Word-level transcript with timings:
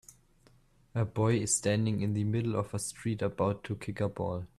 A 0.95 1.05
boy 1.05 1.35
is 1.35 1.55
standing 1.57 2.01
in 2.01 2.15
the 2.15 2.23
middle 2.23 2.55
of 2.55 2.73
a 2.73 2.79
street 2.79 3.21
about 3.21 3.63
to 3.65 3.75
kick 3.75 4.01
a 4.01 4.09
ball. 4.09 4.47